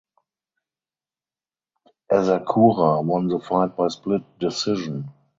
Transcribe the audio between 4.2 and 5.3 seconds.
decision.